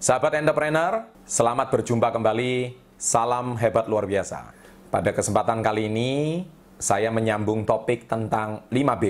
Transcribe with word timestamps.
Sahabat 0.00 0.32
entrepreneur, 0.32 1.12
selamat 1.28 1.76
berjumpa 1.76 2.08
kembali. 2.08 2.72
Salam 2.96 3.52
hebat 3.60 3.84
luar 3.84 4.08
biasa. 4.08 4.48
Pada 4.88 5.12
kesempatan 5.12 5.60
kali 5.60 5.92
ini, 5.92 6.40
saya 6.80 7.12
menyambung 7.12 7.68
topik 7.68 8.08
tentang 8.08 8.64
5B, 8.72 9.04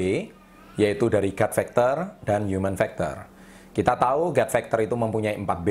yaitu 0.74 1.06
dari 1.06 1.30
gut 1.30 1.54
factor 1.54 2.18
dan 2.26 2.50
human 2.50 2.74
factor. 2.74 3.22
Kita 3.70 3.94
tahu 4.02 4.34
gut 4.34 4.50
factor 4.50 4.82
itu 4.82 4.98
mempunyai 4.98 5.38
4B, 5.38 5.68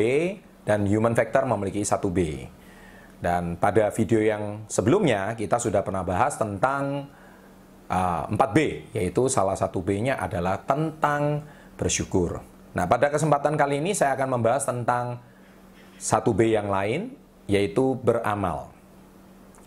dan 0.64 0.88
human 0.88 1.12
factor 1.12 1.44
memiliki 1.44 1.84
1B. 1.84 2.48
Dan 3.20 3.60
pada 3.60 3.92
video 3.92 4.24
yang 4.24 4.72
sebelumnya, 4.72 5.36
kita 5.36 5.60
sudah 5.60 5.84
pernah 5.84 6.08
bahas 6.08 6.40
tentang 6.40 7.12
uh, 7.92 8.24
4B, 8.24 8.88
yaitu 8.96 9.28
salah 9.28 9.60
satu 9.60 9.84
B-nya 9.84 10.16
adalah 10.16 10.64
tentang 10.64 11.44
bersyukur. 11.76 12.59
Nah, 12.74 12.86
pada 12.86 13.10
kesempatan 13.10 13.58
kali 13.58 13.82
ini 13.82 13.98
saya 13.98 14.14
akan 14.14 14.38
membahas 14.38 14.70
tentang 14.70 15.18
satu 15.98 16.32
B 16.32 16.54
yang 16.54 16.70
lain, 16.70 17.12
yaitu 17.50 17.98
beramal. 17.98 18.70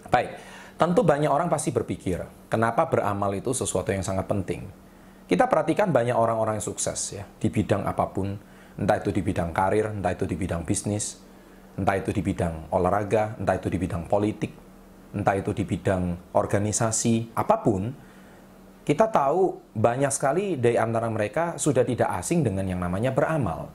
Baik, 0.07 0.39
tentu 0.79 1.03
banyak 1.03 1.29
orang 1.29 1.51
pasti 1.51 1.75
berpikir, 1.75 2.23
kenapa 2.47 2.87
beramal 2.87 3.35
itu 3.35 3.51
sesuatu 3.51 3.91
yang 3.91 4.07
sangat 4.07 4.31
penting. 4.31 4.71
Kita 5.27 5.49
perhatikan 5.49 5.91
banyak 5.91 6.15
orang-orang 6.15 6.63
yang 6.63 6.67
sukses 6.67 7.17
ya, 7.17 7.25
di 7.41 7.49
bidang 7.51 7.89
apa 7.89 8.07
pun, 8.13 8.39
entah 8.79 8.97
itu 9.01 9.11
di 9.11 9.25
bidang 9.25 9.51
karir, 9.51 9.91
entah 9.91 10.13
itu 10.15 10.29
di 10.29 10.37
bidang 10.39 10.63
bisnis, 10.63 11.19
entah 11.75 11.97
itu 11.97 12.13
di 12.13 12.23
bidang 12.23 12.71
olahraga, 12.71 13.35
entah 13.41 13.57
itu 13.57 13.73
di 13.73 13.79
bidang 13.81 14.07
politik, 14.07 14.53
entah 15.17 15.35
itu 15.37 15.51
di 15.57 15.65
bidang 15.65 16.37
organisasi, 16.37 17.35
apa 17.35 17.57
pun, 17.65 17.93
kita 18.83 19.07
tahu 19.07 19.63
banyak 19.79 20.11
sekali 20.11 20.59
dari 20.59 20.75
antara 20.75 21.07
mereka 21.07 21.55
sudah 21.55 21.87
tidak 21.87 22.11
asing 22.19 22.43
dengan 22.43 22.67
yang 22.67 22.83
namanya 22.83 23.15
beramal. 23.15 23.71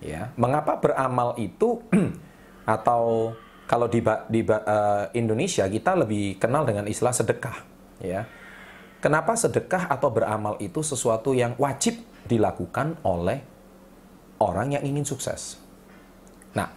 Ya, 0.00 0.32
mengapa 0.40 0.80
beramal 0.80 1.36
itu 1.36 1.84
atau 2.64 3.36
kalau 3.68 3.84
di, 3.84 4.00
di 4.32 4.40
uh, 4.48 5.12
Indonesia 5.12 5.68
kita 5.68 5.92
lebih 5.92 6.40
kenal 6.40 6.64
dengan 6.64 6.88
istilah 6.88 7.12
sedekah, 7.12 7.58
ya. 8.00 8.24
Kenapa 9.00 9.32
sedekah 9.32 9.88
atau 9.88 10.12
beramal 10.12 10.60
itu 10.60 10.84
sesuatu 10.84 11.32
yang 11.32 11.56
wajib 11.56 12.00
dilakukan 12.28 13.00
oleh 13.00 13.40
orang 14.40 14.76
yang 14.76 14.84
ingin 14.84 15.08
sukses? 15.08 15.56
Nah, 16.52 16.68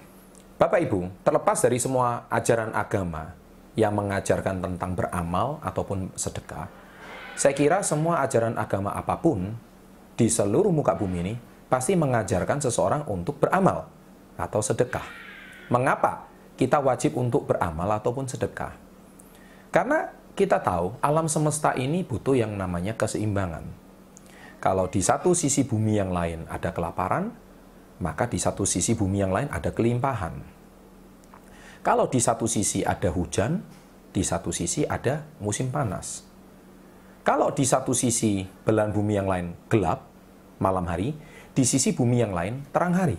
Bapak 0.55 0.79
Ibu, 0.83 1.23
terlepas 1.23 1.59
dari 1.59 1.79
semua 1.83 2.27
ajaran 2.31 2.71
agama 2.71 3.35
yang 3.75 3.91
mengajarkan 3.97 4.63
tentang 4.63 4.95
beramal 4.95 5.59
ataupun 5.65 6.15
sedekah, 6.15 6.69
saya 7.33 7.57
kira 7.57 7.81
semua 7.81 8.21
ajaran 8.21 8.53
agama 8.61 8.93
apa 8.93 9.17
pun 9.17 9.57
di 10.13 10.29
seluruh 10.29 10.69
muka 10.69 10.93
bumi 10.93 11.17
ini 11.25 11.33
pasti 11.65 11.97
mengajarkan 11.97 12.61
seseorang 12.61 13.09
untuk 13.09 13.41
beramal 13.41 13.89
atau 14.37 14.61
sedekah. 14.61 15.05
Mengapa 15.73 16.29
kita 16.53 16.77
wajib 16.77 17.17
untuk 17.17 17.49
beramal 17.49 17.89
ataupun 17.97 18.29
sedekah? 18.29 18.77
Karena 19.73 20.13
kita 20.37 20.61
tahu 20.61 20.93
alam 21.01 21.25
semesta 21.25 21.73
ini 21.73 22.05
butuh 22.05 22.37
yang 22.37 22.53
namanya 22.53 22.93
keseimbangan. 22.93 23.65
Kalau 24.61 24.85
di 24.85 25.01
satu 25.01 25.33
sisi 25.33 25.65
bumi 25.65 25.97
yang 25.97 26.13
lain 26.13 26.45
ada 26.45 26.69
kelaparan, 26.69 27.33
maka 27.97 28.29
di 28.29 28.37
satu 28.37 28.69
sisi 28.69 28.93
bumi 28.93 29.25
yang 29.25 29.33
lain 29.33 29.49
ada 29.49 29.73
kelimpahan. 29.73 30.37
Kalau 31.81 32.07
di 32.07 32.21
satu 32.21 32.45
sisi 32.45 32.85
ada 32.85 33.09
hujan, 33.09 33.65
di 34.13 34.21
satu 34.21 34.53
sisi 34.53 34.85
ada 34.85 35.25
musim 35.41 35.73
panas. 35.73 36.32
Kalau 37.23 37.55
di 37.55 37.63
satu 37.63 37.95
sisi 37.95 38.43
belahan 38.43 38.91
bumi 38.91 39.13
yang 39.15 39.31
lain 39.31 39.47
gelap, 39.71 40.03
malam 40.59 40.83
hari, 40.83 41.15
di 41.55 41.63
sisi 41.63 41.95
bumi 41.95 42.19
yang 42.19 42.35
lain 42.35 42.67
terang 42.75 42.91
hari. 42.91 43.15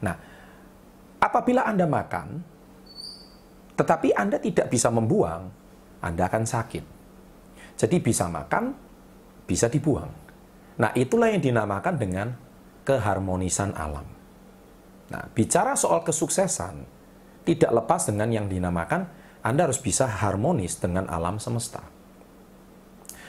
Nah, 0.00 0.16
apabila 1.20 1.68
Anda 1.68 1.84
makan, 1.84 2.40
tetapi 3.76 4.16
Anda 4.16 4.40
tidak 4.40 4.72
bisa 4.72 4.88
membuang, 4.88 5.52
Anda 6.00 6.32
akan 6.32 6.48
sakit. 6.48 6.84
Jadi 7.76 7.96
bisa 8.00 8.24
makan, 8.32 8.72
bisa 9.44 9.68
dibuang. 9.68 10.08
Nah, 10.80 10.90
itulah 10.96 11.28
yang 11.28 11.44
dinamakan 11.44 11.94
dengan 12.00 12.28
keharmonisan 12.88 13.76
alam. 13.76 14.08
Nah, 15.12 15.28
bicara 15.36 15.76
soal 15.76 16.00
kesuksesan, 16.08 16.88
tidak 17.44 17.68
lepas 17.68 18.08
dengan 18.08 18.32
yang 18.32 18.46
dinamakan 18.48 19.08
Anda 19.44 19.68
harus 19.68 19.80
bisa 19.80 20.08
harmonis 20.08 20.80
dengan 20.80 21.04
alam 21.12 21.36
semesta. 21.36 21.97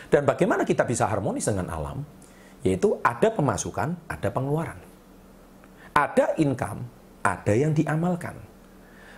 Dan 0.10 0.26
bagaimana 0.26 0.66
kita 0.66 0.84
bisa 0.84 1.06
harmonis 1.06 1.46
dengan 1.46 1.70
alam? 1.70 2.02
Yaitu 2.66 2.98
ada 3.06 3.30
pemasukan, 3.30 3.96
ada 4.10 4.30
pengeluaran. 4.34 4.78
Ada 5.94 6.36
income, 6.42 6.82
ada 7.22 7.54
yang 7.54 7.72
diamalkan. 7.72 8.36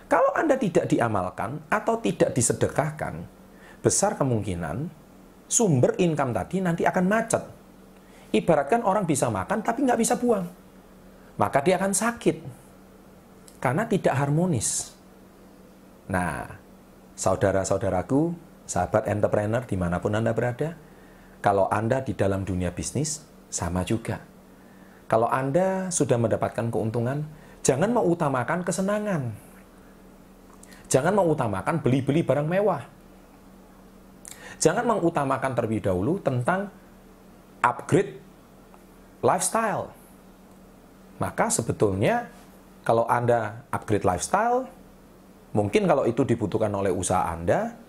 Kalau 0.06 0.28
Anda 0.36 0.60
tidak 0.60 0.92
diamalkan 0.92 1.64
atau 1.72 1.96
tidak 2.04 2.36
disedekahkan, 2.36 3.24
besar 3.80 4.20
kemungkinan 4.20 4.92
sumber 5.48 5.96
income 5.96 6.36
tadi 6.36 6.60
nanti 6.60 6.84
akan 6.84 7.04
macet. 7.08 7.42
Ibaratkan 8.32 8.84
orang 8.84 9.08
bisa 9.08 9.32
makan 9.32 9.64
tapi 9.64 9.84
nggak 9.88 10.00
bisa 10.00 10.20
buang. 10.20 10.44
Maka 11.36 11.64
dia 11.64 11.80
akan 11.80 11.92
sakit. 11.96 12.36
Karena 13.56 13.88
tidak 13.88 14.12
harmonis. 14.16 14.92
Nah, 16.12 16.44
saudara-saudaraku, 17.16 18.34
sahabat 18.66 19.06
entrepreneur 19.06 19.62
di 19.64 19.76
mana 19.78 20.02
pun 20.02 20.12
Anda 20.16 20.34
berada, 20.34 20.74
kalau 21.42 21.66
Anda 21.68 22.00
di 22.00 22.14
dalam 22.14 22.46
dunia 22.46 22.70
bisnis, 22.70 23.26
sama 23.50 23.82
juga. 23.82 24.22
Kalau 25.10 25.26
Anda 25.28 25.90
sudah 25.90 26.16
mendapatkan 26.16 26.70
keuntungan, 26.70 27.26
jangan 27.60 27.90
mengutamakan 27.90 28.62
kesenangan. 28.64 29.34
Jangan 30.88 31.12
mengutamakan 31.12 31.82
beli-beli 31.82 32.22
barang 32.22 32.46
mewah. 32.46 32.86
Jangan 34.62 34.86
mengutamakan 34.86 35.52
terlebih 35.58 35.82
dahulu 35.82 36.22
tentang 36.22 36.70
upgrade 37.58 38.22
lifestyle. 39.18 39.90
Maka 41.18 41.50
sebetulnya 41.50 42.30
kalau 42.86 43.02
Anda 43.10 43.66
upgrade 43.74 44.06
lifestyle, 44.06 44.70
mungkin 45.50 45.90
kalau 45.90 46.06
itu 46.06 46.22
dibutuhkan 46.22 46.70
oleh 46.70 46.94
usaha 46.94 47.26
Anda, 47.26 47.81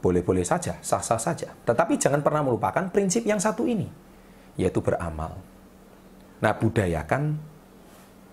boleh-boleh 0.00 0.42
saja, 0.42 0.80
sah-sah 0.80 1.20
saja. 1.20 1.52
Tetapi 1.64 2.00
jangan 2.00 2.24
pernah 2.24 2.40
melupakan 2.40 2.88
prinsip 2.88 3.24
yang 3.28 3.38
satu 3.38 3.68
ini 3.68 4.10
yaitu 4.60 4.84
beramal. 4.84 5.40
Nah, 6.40 6.52
budayakan 6.56 7.36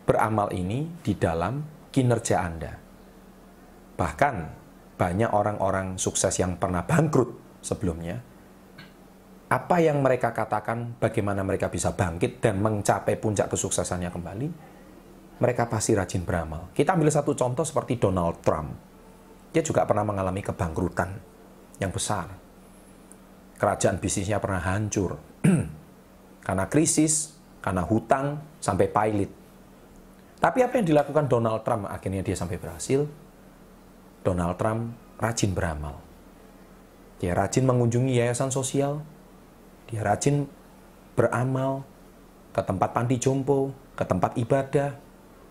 beramal 0.08 0.52
ini 0.56 0.88
di 1.04 1.16
dalam 1.16 1.64
kinerja 1.92 2.36
Anda. 2.40 2.74
Bahkan 3.96 4.36
banyak 4.98 5.32
orang-orang 5.32 5.96
sukses 5.96 6.36
yang 6.40 6.60
pernah 6.60 6.84
bangkrut 6.84 7.62
sebelumnya, 7.64 8.20
apa 9.48 9.80
yang 9.80 10.04
mereka 10.04 10.36
katakan, 10.36 11.00
bagaimana 11.00 11.44
mereka 11.44 11.72
bisa 11.72 11.96
bangkit 11.96 12.44
dan 12.44 12.60
mencapai 12.60 13.16
puncak 13.16 13.48
kesuksesannya 13.48 14.12
kembali, 14.12 14.48
mereka 15.40 15.72
pasti 15.72 15.96
rajin 15.96 16.28
beramal. 16.28 16.72
Kita 16.76 16.96
ambil 16.96 17.08
satu 17.08 17.32
contoh 17.32 17.64
seperti 17.64 17.96
Donald 17.96 18.44
Trump. 18.44 18.76
Dia 19.56 19.64
juga 19.64 19.88
pernah 19.88 20.04
mengalami 20.04 20.44
kebangkrutan 20.44 21.37
yang 21.78 21.94
besar. 21.94 22.30
Kerajaan 23.58 23.98
bisnisnya 23.98 24.38
pernah 24.38 24.62
hancur. 24.62 25.18
karena 26.48 26.66
krisis, 26.72 27.36
karena 27.60 27.84
hutang, 27.84 28.40
sampai 28.62 28.88
pilot. 28.88 29.32
Tapi 30.38 30.62
apa 30.62 30.78
yang 30.78 30.86
dilakukan 30.86 31.26
Donald 31.26 31.66
Trump 31.66 31.90
akhirnya 31.90 32.22
dia 32.22 32.38
sampai 32.38 32.62
berhasil? 32.62 33.10
Donald 34.22 34.56
Trump 34.62 34.94
rajin 35.18 35.52
beramal. 35.52 35.98
Dia 37.18 37.34
rajin 37.34 37.66
mengunjungi 37.66 38.14
yayasan 38.22 38.54
sosial, 38.54 39.02
dia 39.90 40.06
rajin 40.06 40.46
beramal 41.18 41.82
ke 42.54 42.62
tempat 42.62 42.94
panti 42.94 43.18
jompo, 43.18 43.74
ke 43.98 44.06
tempat 44.06 44.38
ibadah, 44.38 44.94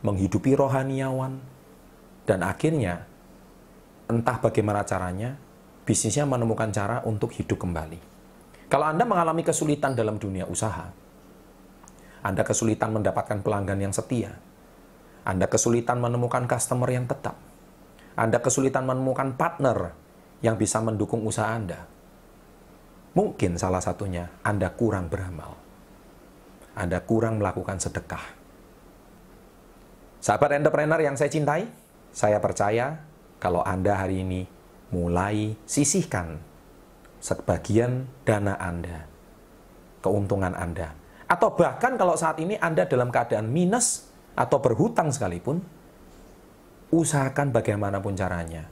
menghidupi 0.07 0.55
rohaniawan, 0.55 1.43
dan 2.23 2.47
akhirnya 2.47 3.03
entah 4.07 4.39
bagaimana 4.39 4.87
caranya, 4.87 5.35
bisnisnya 5.87 6.27
menemukan 6.27 6.75
cara 6.75 7.01
untuk 7.07 7.31
hidup 7.31 7.63
kembali. 7.63 8.19
Kalau 8.67 8.91
Anda 8.91 9.07
mengalami 9.07 9.47
kesulitan 9.47 9.95
dalam 9.95 10.19
dunia 10.19 10.43
usaha, 10.51 10.91
Anda 12.27 12.43
kesulitan 12.43 12.91
mendapatkan 12.91 13.39
pelanggan 13.47 13.79
yang 13.79 13.95
setia, 13.95 14.35
Anda 15.23 15.47
kesulitan 15.47 16.03
menemukan 16.03 16.51
customer 16.51 16.91
yang 16.91 17.07
tetap, 17.07 17.39
Anda 18.19 18.43
kesulitan 18.43 18.83
menemukan 18.83 19.39
partner 19.39 19.95
yang 20.43 20.59
bisa 20.59 20.83
mendukung 20.83 21.23
usaha 21.23 21.55
Anda. 21.55 21.87
Mungkin 23.15 23.55
salah 23.55 23.81
satunya 23.81 24.27
Anda 24.43 24.75
kurang 24.75 25.07
beramal. 25.07 25.55
Anda 26.77 27.01
kurang 27.01 27.41
melakukan 27.41 27.81
sedekah. 27.81 28.27
Sahabat 30.21 30.59
entrepreneur 30.59 31.01
yang 31.01 31.15
saya 31.15 31.31
cintai, 31.31 31.71
saya 32.11 32.43
percaya 32.43 33.07
kalau 33.39 33.63
Anda 33.63 33.95
hari 33.97 34.27
ini 34.27 34.56
mulai 34.95 35.59
sisihkan 35.67 36.39
sebagian 37.19 38.07
dana 38.23 38.55
Anda, 38.61 39.07
keuntungan 40.05 40.55
Anda. 40.55 40.95
Atau 41.27 41.59
bahkan 41.59 41.99
kalau 41.99 42.15
saat 42.15 42.39
ini 42.39 42.55
Anda 42.63 42.87
dalam 42.87 43.11
keadaan 43.11 43.51
minus, 43.51 44.07
atau 44.37 44.61
berhutang 44.61 45.11
sekalipun, 45.11 45.59
usahakan 46.93 47.51
bagaimanapun 47.51 48.15
caranya, 48.15 48.69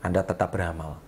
Anda 0.00 0.24
tetap 0.24 0.54
beramal. 0.54 1.02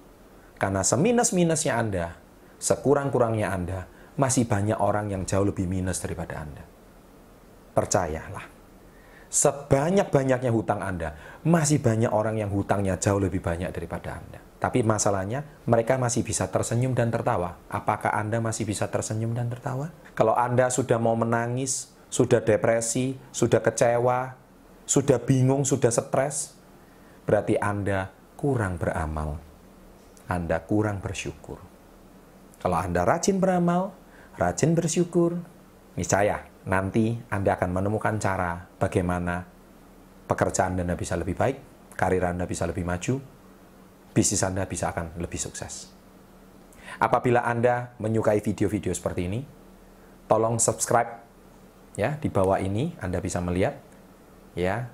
Karena 0.61 0.85
seminus-minusnya 0.85 1.79
Anda, 1.79 2.21
sekurang-kurangnya 2.61 3.49
Anda, 3.49 3.89
masih 4.21 4.45
banyak 4.45 4.77
orang 4.77 5.09
yang 5.09 5.25
jauh 5.25 5.49
lebih 5.49 5.65
minus 5.65 6.05
daripada 6.05 6.45
Anda. 6.45 6.61
Percayalah, 7.73 8.60
sebanyak-banyaknya 9.31 10.51
hutang 10.51 10.83
Anda, 10.83 11.15
masih 11.47 11.79
banyak 11.79 12.11
orang 12.11 12.43
yang 12.43 12.51
hutangnya 12.51 12.99
jauh 12.99 13.23
lebih 13.23 13.39
banyak 13.39 13.71
daripada 13.71 14.19
Anda. 14.19 14.43
Tapi 14.61 14.85
masalahnya, 14.85 15.47
mereka 15.65 15.97
masih 15.97 16.21
bisa 16.21 16.51
tersenyum 16.51 16.93
dan 16.93 17.09
tertawa. 17.09 17.57
Apakah 17.71 18.13
Anda 18.13 18.43
masih 18.43 18.69
bisa 18.69 18.91
tersenyum 18.91 19.33
dan 19.33 19.49
tertawa? 19.49 19.89
Kalau 20.13 20.37
Anda 20.37 20.69
sudah 20.69 21.01
mau 21.01 21.17
menangis, 21.17 21.89
sudah 22.13 22.43
depresi, 22.45 23.17
sudah 23.33 23.63
kecewa, 23.63 24.37
sudah 24.85 25.17
bingung, 25.23 25.65
sudah 25.65 25.89
stres, 25.89 26.59
berarti 27.25 27.57
Anda 27.57 28.11
kurang 28.35 28.77
beramal. 28.77 29.39
Anda 30.27 30.61
kurang 30.61 31.01
bersyukur. 31.01 31.63
Kalau 32.61 32.77
Anda 32.77 33.07
rajin 33.09 33.41
beramal, 33.41 33.95
rajin 34.37 34.77
bersyukur, 34.77 35.41
niscaya 35.97 36.50
nanti 36.69 37.17
Anda 37.33 37.57
akan 37.57 37.71
menemukan 37.73 38.21
cara 38.21 38.61
bagaimana 38.77 39.45
pekerjaan 40.29 40.77
Anda 40.77 40.97
bisa 40.99 41.17
lebih 41.17 41.37
baik, 41.39 41.57
karir 41.97 42.25
Anda 42.27 42.45
bisa 42.45 42.69
lebih 42.69 42.85
maju, 42.85 43.21
bisnis 44.13 44.45
Anda 44.45 44.69
bisa 44.69 44.93
akan 44.93 45.17
lebih 45.17 45.41
sukses. 45.41 45.89
Apabila 47.01 47.47
Anda 47.47 47.95
menyukai 48.03 48.43
video-video 48.43 48.93
seperti 48.93 49.31
ini, 49.31 49.41
tolong 50.27 50.59
subscribe 50.59 51.23
ya 51.95 52.19
di 52.19 52.29
bawah 52.29 52.59
ini 52.59 52.95
Anda 53.01 53.23
bisa 53.23 53.39
melihat 53.41 53.79
ya. 54.59 54.91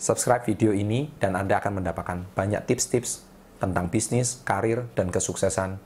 Subscribe 0.00 0.48
video 0.48 0.72
ini 0.72 1.12
dan 1.20 1.36
Anda 1.36 1.60
akan 1.60 1.84
mendapatkan 1.84 2.32
banyak 2.32 2.64
tips-tips 2.64 3.20
tentang 3.60 3.92
bisnis, 3.92 4.40
karir 4.48 4.88
dan 4.96 5.12
kesuksesan 5.12 5.76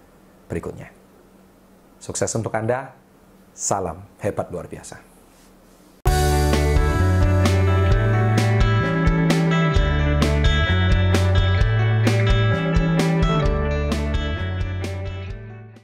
berikutnya. 0.47 0.95
Sukses 1.99 2.31
untuk 2.39 2.55
Anda. 2.55 3.04
Salam 3.55 4.03
hebat 4.19 4.51
luar 4.51 4.67
biasa. 4.67 5.14